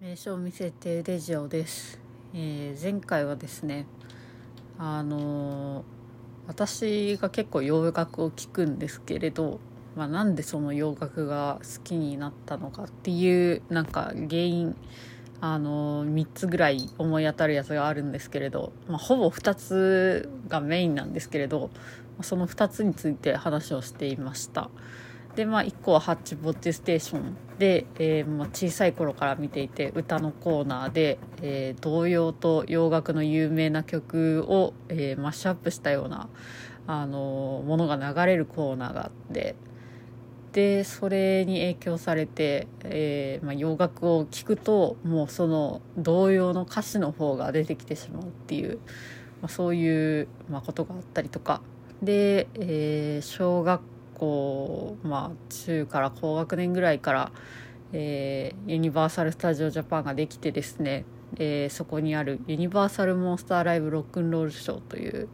[0.00, 1.98] 名称見せてレジオです、
[2.32, 3.84] えー、前回はですね
[4.78, 5.84] あのー、
[6.46, 9.58] 私が結構洋楽を聴くんですけれど、
[9.96, 14.76] まあ、なんでその洋楽が好きになったのかっていうなんか原因
[15.40, 21.70] あのー、3つぐらい思い当たるやつがあるんですけれど、まあ、ほぼ2つがメインなんですけれど
[22.22, 24.70] その2つについて話をしていました。
[25.38, 36.28] でまあ1個は「ハッチボッチステーションで」えー、まあ、小さい頃から見ていて歌のコーナーで、えー、童謡と洋楽の有名な曲を、えー、マッシュアップしたような、
[36.88, 39.54] あのものが流れるコーナーがあって
[40.50, 48.78] でそれに影響されて、えまあ、洋楽を聴くともうその童謡の歌詞の方が出てきてしまうっていう、
[49.40, 51.60] まあ、そういう、ま、ことがあったりとか。
[52.02, 57.32] で、え小学校校、まあ、中から高学年ぐらいから、
[57.92, 61.04] えー、ユニバーサル・スタジオ・ジャパンができてですね、
[61.36, 65.28] えー、そこにあるユニバーサル・モンスター・ライブ・ロックンロールショーという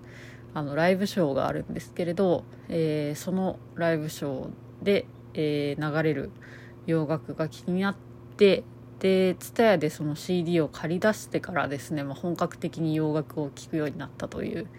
[0.54, 6.30] あのライブショーがあるんですけれど、えー、そのライブショーで、えー、流れる
[6.86, 7.96] 洋楽が気になっ
[8.36, 8.62] て
[9.00, 14.70] で TSUTAYA でその CD を借り出してからですね、まあ、本格的に洋楽を聴くようになったという、ま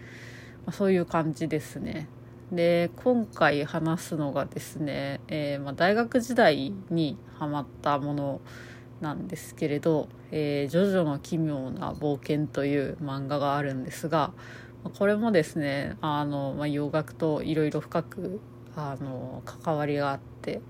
[0.68, 2.08] あ、そういう感じですね。
[2.52, 8.40] で今回話すのがですね、えー、まあ、大学時代にハマったもの
[9.00, 14.32] なんですけれど「えー、ジョジョの奇妙な冒険」という漫画があるんですが
[14.96, 18.40] これもですねあの、まあ、洋楽といろいろ深く
[18.76, 20.60] あの関わりがあって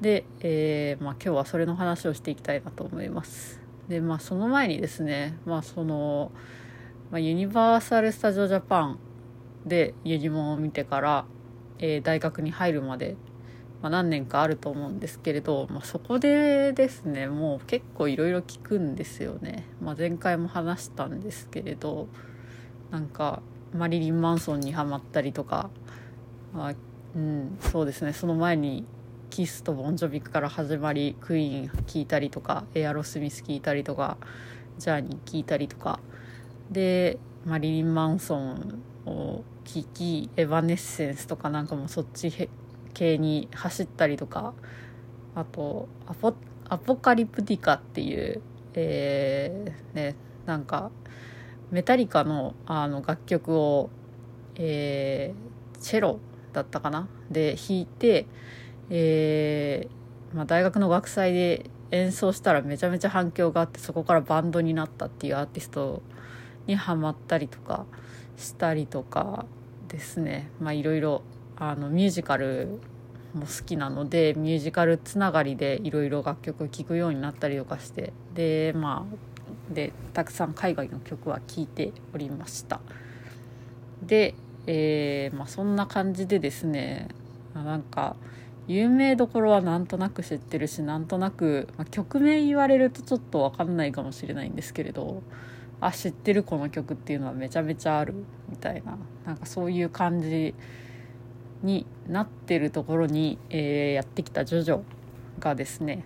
[0.00, 3.60] で、えー、まあ、今日はそれの話をしていきたいなと思います。
[3.88, 6.32] でまあその前にですねまあその、
[7.12, 8.98] まあ、ユニバーサル・スタジオ・ジャパン
[9.66, 11.24] でユニモンを見てから、
[11.78, 13.16] えー、大学に入るまで、
[13.80, 22.08] まあ、何年かあると思うんですけれど、まあ、そこでですねもう結構いろいろ聞くんですよね、まあ、前回も話したんですけれど
[22.90, 23.42] なんか
[23.74, 25.70] マリリン・マンソンにはまったりとか、
[26.52, 26.74] まあ、
[27.16, 28.12] うん、そうですね。
[28.12, 28.84] その前に
[29.30, 34.18] キスとボンジョビックから始まりクイーン聞いたりとかエアロスミス聞いたりとか
[34.78, 36.00] ジャーニー聞いたりとか。
[36.70, 42.48] でマリリン・マンソンを聞きエヴァネッセンスとかなんかもそっち
[42.94, 44.54] 系に走ったりとか
[45.34, 46.34] あとアポ
[46.68, 48.40] アポカリプティカっていう
[48.74, 50.16] えー、ね
[50.46, 50.90] なんか
[51.70, 53.90] メタリカのあの楽曲を、
[54.56, 56.18] えー、チェロ
[56.52, 57.08] だったかな？
[57.30, 58.26] で弾いて、
[58.90, 66.02] えーまあ、大学の学祭で演奏したらめちゃめちゃ反響があってそこからバンドになったっていうアーティスト
[66.66, 67.86] にハマったりとか
[68.36, 69.46] したりとか
[69.88, 70.50] ですね。
[70.60, 71.22] まあいろいろ
[71.56, 72.80] あのミュージカル
[73.34, 82.80] も好きなのでミュージカルつながりでいろいろ楽曲聴くようになったりとかしてでまあでたくさん海外の曲は聴いておりました。
[84.02, 84.34] で、
[84.66, 87.08] えーまあ、そんな感じでですね
[87.54, 88.16] なんか
[88.66, 95.22] 有名どころはなんとなく知ってるしなんとなく、まあ、曲名言われるとちょっと分かんないかもしれないんですけれど
[95.84, 98.14] あ知ってるこの曲っていうのはめちゃめちゃある
[98.48, 98.96] みたいな。
[99.26, 100.54] なんかそういう感じ
[101.62, 104.80] になってるところに、えー、やってきたジョジョ
[105.40, 106.04] がですね。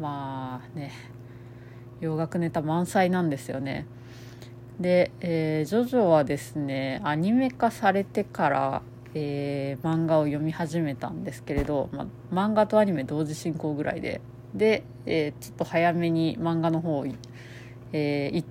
[0.00, 0.90] まあね
[2.00, 3.86] 洋楽ネタ満載なんですよね。
[4.80, 14.22] で、えー、ジョジョはですねアニメ化されてから、えー、漫画を読み始めたんですけれど、ま、漫画とアニメ同時進行ぐらいで。
[14.54, 17.04] で、えー、ちょっと早めに漫画の方、
[17.92, 18.44] えー、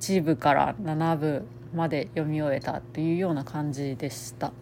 [0.00, 4.52] 1部から7部まで読み終えたっていうような感じでした。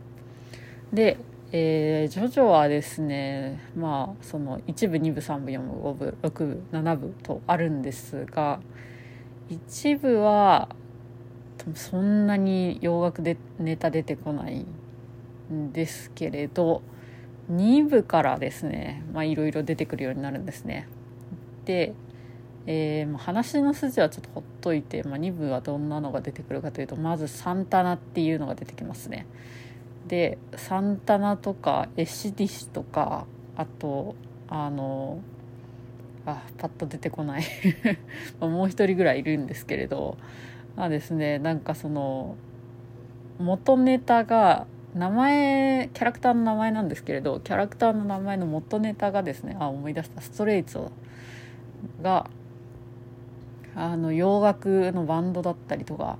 [0.92, 1.16] で、
[1.52, 8.60] えー、ジョジョはですねまあその1部2部3部4部5部6部7部とあるんですが
[9.50, 10.68] 1部は
[11.74, 14.66] そんなに洋楽でネタ出てこない
[15.52, 16.82] んですけれど
[17.50, 20.88] 2部からですねまあいろいろ出てくるようになるんですね。
[21.64, 21.94] で
[22.66, 29.26] えー、話の筋はちょっとほっといて、まあ、2部はどんなのが出てくるかというとまずサンタナっていうのが出てきますね。
[30.06, 33.26] でサンタナとかエシディシとか
[33.56, 34.14] あと
[34.48, 35.20] あの
[36.26, 37.44] あパッと出てこない。
[38.40, 40.16] もう一人ぐらいいるんですけれど
[40.76, 42.36] まあですねなんかその
[43.38, 50.22] 元ネタが名前キャラクターの名前なんですけれどキャラクターの名前の元ネタがですねあ思い出した。
[50.22, 50.80] ストレイツ
[52.00, 52.30] が
[53.76, 56.18] あの洋楽のバンドだったりとか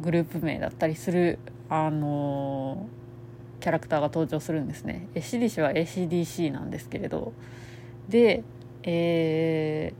[0.00, 1.38] グループ名だったりする
[1.68, 2.86] あの
[3.60, 5.08] キャラクターが登場するんですね。
[5.14, 7.32] エシディシは ACDC なんですけれど。
[8.08, 8.44] で、
[8.82, 9.94] え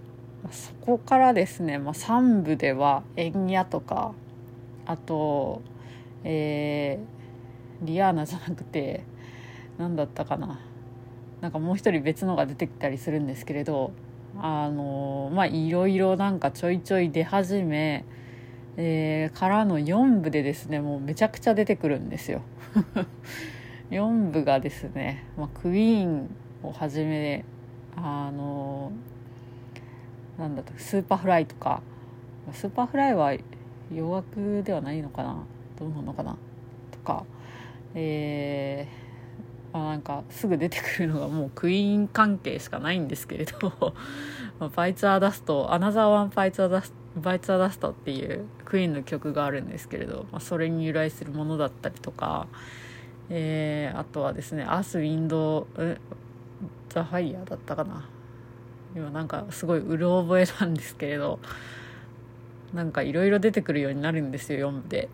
[0.47, 4.13] ー、そこからですね、まあ、3部では円屋とか
[4.85, 5.63] あと、
[6.25, 9.05] えー、リアーナじゃなくて
[9.79, 10.61] 何だったかな。
[11.41, 13.93] なんかもう一人別のが出てきたりするんですけれど。
[14.41, 18.05] あのまあいろいろなんかちょいちょい出始め、
[18.77, 22.43] えー、からの4部でですねもうめちゃくちゃ出てくるんですよ。
[23.91, 26.31] 4部がですね、まあ、クイーン
[26.63, 27.45] をはじめ
[27.97, 28.91] あの
[30.39, 31.83] なんだと Superfly とか
[32.53, 33.35] Superfly は
[33.93, 35.45] 洋楽ではないのかな
[35.79, 36.37] どうなのかな
[36.91, 37.25] とか
[37.95, 39.04] えー、
[39.75, 43.73] まあ、なんかすぐ出てくるのがもうクイーン関係しかないんですけれど
[44.61, 52.47] ま、 Bites the Dust Another One Bites the Dust Bites the Dust っていうクイーンの曲があるんですけれど、まあ、それに由来するものだったりとか、
[53.31, 55.67] えー、あとはですねアース・ウィンド
[56.89, 58.09] ザ・ファイヤーだったかな。
[58.95, 61.41] 今なんかすごいうる覚えなんですけれど
[62.73, 65.09] なんかいろいろ出てくるようになるんですよ読んで。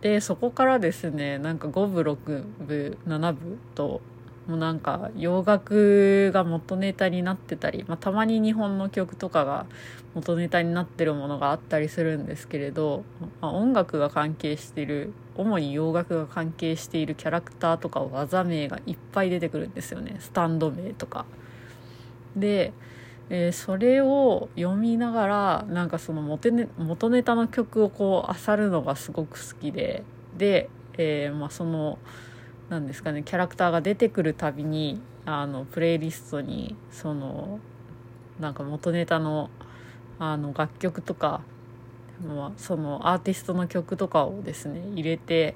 [0.00, 4.00] でそこからですねなんか5部6部7部と
[4.46, 9.66] もうなんか洋楽が元ネタになってたり、まあ、たまに日本の曲とかが
[10.14, 13.02] 元ネタになってるものがあったりするんですけれど、
[13.40, 21.26] まあ、音楽が関係してる主に洋楽が関係しているキャラクターとか技名がいっぱい出てくるんですよねスタンド名とか。
[22.36, 22.72] で、
[23.28, 30.04] えー、それを読みながらなんかその元ネ元ネタの曲をこう漁るのがすごく好きで
[30.36, 31.98] で、えー、まあ、その。
[32.68, 37.60] なんですかねキャラクターが出てくるたびにあのプレイリストにその
[38.40, 39.50] なんか元ネタの
[40.18, 41.42] あの楽曲とか、
[42.26, 45.54] まあ、そのアーティストの曲とかをですね入れて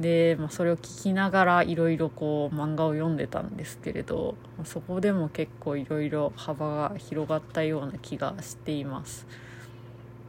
[0.00, 4.34] で、まあ、それを聞きながらいろいろこう漫画を読んでたんですけれど
[4.64, 9.26] そこでも結構いろいろ幅が広がったような気がしています。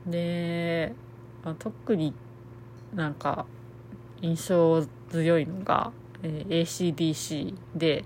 [0.05, 0.93] で、
[1.43, 2.13] まあ、特に
[2.93, 3.45] なんか
[4.21, 5.91] 印象強いのが
[6.23, 8.05] えー、ACDC で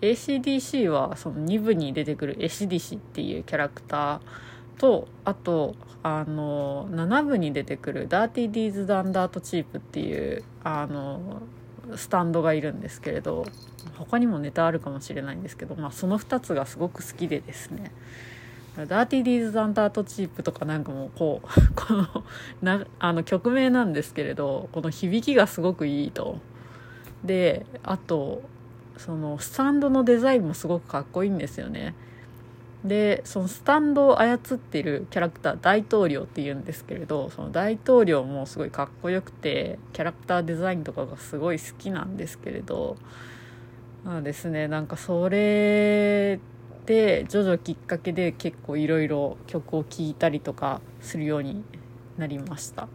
[0.00, 4.20] ACDC はその2部に出てくる ACDC っていうキャラクター
[4.80, 11.42] とあとあの7部に出てくるダーティーディーズ・ダンダート・チープっていうあの
[11.96, 13.44] スタンドがいるんですけれど
[13.98, 17.92] 他にもネタあるかもしれないんですけど、まあ、その2つがすごく好きでですね。
[18.88, 22.06] ダーティーディーズ・ダンダート・チープとかなんかもうこう この
[22.62, 26.38] なあの曲名なんですけれどこの響きがすごくいいと。
[27.22, 28.40] であと
[28.96, 31.94] そのスタンドのデザインもすごくかっこいいんですよね。
[32.84, 42.96] でそのスタンドを操ってるキャラクター大統領っていうんですけれどその大統領もすごいかっこよくてキャラクターデザインとかがすごい好きなんですけれど
[44.04, 46.40] まあですねなんかそれ
[46.86, 51.62] で徐々きっかけで結構いろいろ曲を聴いたりとかするように
[52.16, 52.88] なりました。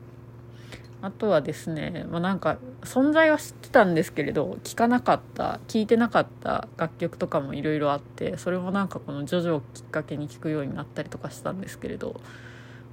[1.05, 12.19] あとはですね、まあ、なんか存在は知ってたんですけれど聴かなかった聴いてなかった楽曲とかもいろいろあってそれもなんかこの「ジョジョ」をきっかけに聴くようになったりとかしたんですけれど、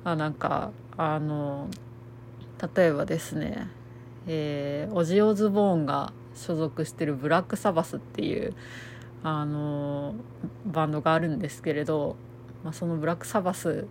[0.04, 1.68] まあ、なんかあの
[2.76, 3.66] 例えばですね、
[4.26, 8.52] えー、オジオズボーンが所属してるブラックサバスっていう
[9.22, 10.16] あの
[10.66, 12.16] バンドがあるんですけれど、
[12.62, 13.86] まあ、そのブラックサバス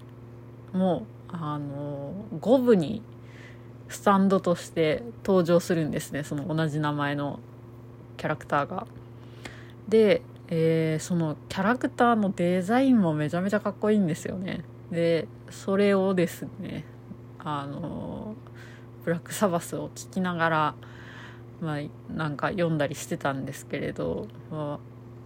[0.73, 3.01] もあの5部に
[3.91, 7.39] スタンドとして登場するんですねその同じ名前の
[8.17, 8.87] キャラクターが。
[9.87, 14.63] で、えー、そのキャラクターのデザインもめちゃめちゃかっこいいんですよね。
[14.91, 16.85] でそれをですね
[17.39, 18.35] あの
[19.03, 20.75] ブラックサバスを聴きながら
[21.61, 24.27] まあなんか読んだりしてたんですけれど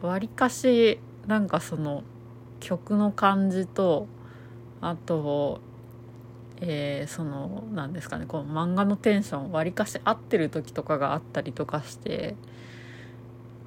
[0.02, 2.04] わりかしなんかその
[2.60, 4.08] 曲の感じと
[4.82, 5.60] あと
[6.68, 12.36] えー、その何ですかねこの漫画のテンションわりかし合ってる時とかがあったりとかして、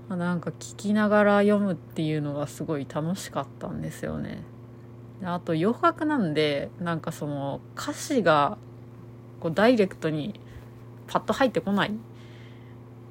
[0.09, 4.43] まあ、なんか聞きながら読むっていうのがすごい楽しかったんですよね。
[5.23, 8.57] あと洋楽なんでなんかその歌詞が
[9.41, 10.41] こうダイレクトに
[11.09, 11.93] パッと入ってこない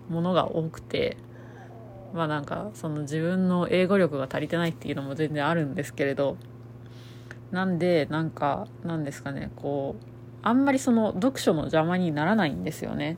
[0.10, 1.17] ものが多くて
[2.13, 6.38] まあなんかその自分の英語力が足りてないっていうのも全然あるんですけれど
[7.51, 10.04] なんでなんかなんですかねこう
[10.42, 13.18] あんまりその読書の邪魔にならないんですよね。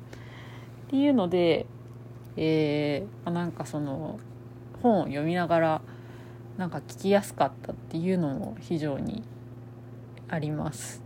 [0.88, 1.66] っていうので、
[2.38, 4.20] えー、なんかその
[4.82, 5.82] 本を読みながら
[6.58, 9.24] なんか聞きやすかったっていうのも非常に
[10.28, 11.02] あります。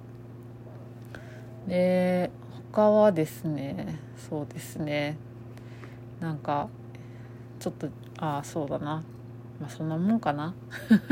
[1.68, 2.32] で
[2.74, 4.00] 他はですね
[4.30, 5.18] そうですね
[6.20, 6.70] なんか
[7.60, 7.88] ちょっと
[8.18, 9.04] ああそうだな
[9.64, 10.54] まあそんなもんかな。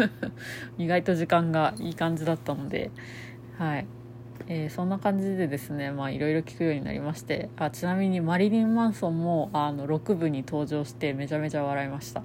[0.78, 2.92] 意外と時間がいい感じだったので。
[3.58, 3.86] はい。
[4.48, 7.50] えー、そんな感じでですねまあいろいろ聞くようになりまして。
[7.56, 12.24] あちなみにマリリン・マンソンもあの6部に登場してめちゃめちゃ笑いました。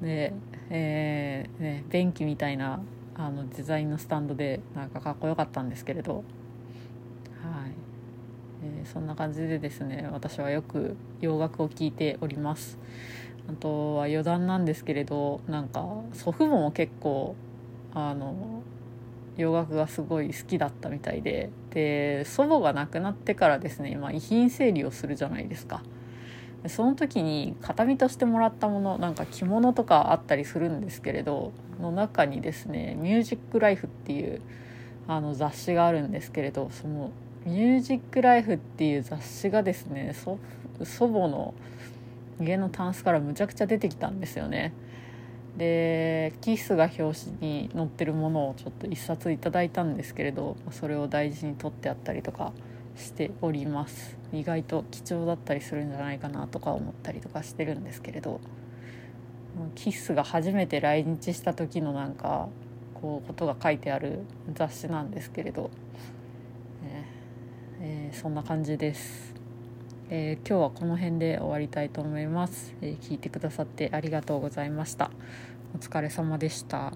[0.00, 0.32] で、
[0.70, 2.80] えーね、便器みたいな
[3.16, 6.14] あのデザインのスタンドでなんかかっこよかったんですけれど。
[6.14, 6.24] はい、
[8.62, 12.78] えー、そんな感じでですね私はよく洋楽を聴いております。
[13.48, 17.34] あとは余談なんですけれどなんか祖父母も結構
[17.92, 18.62] あの
[19.36, 25.82] 洋楽がすごい好きだったみたいでで祖母が亡くなってからですね、まあ、遺品整理をするじゃないですか。
[26.68, 31.50] その時に形見としてもらったものなんか着物とかあったりするんですけれど
[31.80, 34.40] の中にですね「ミュージックライフ」っていう
[35.08, 37.10] あの雑誌があるんですけれどその
[37.44, 40.38] 「ミュージックライフ」っていう雑誌がですね祖
[40.82, 41.54] 母の
[42.40, 44.72] 家のタンスからむちゃくちゃ出てきたんですよね。
[45.56, 52.52] でキスが表紙に載ってるものをちょっと一冊いただいたんですけれどそれを大事に取ってあったりとか
[52.96, 58.40] しております意外と貴重だったりするんじゃないかなとか思ったりとかしてるんですけれど
[59.74, 62.48] キスが初めて来日した時のなんか
[62.94, 64.20] こうことが書いてある
[64.54, 65.70] 雑誌なんですけれど、
[67.84, 69.34] えー、そんな感じです、
[70.08, 75.10] えー、今日はこの辺で終わりたいと思います、えー、聞いてくださってありがとうございました。
[75.74, 76.92] お疲れ様でした。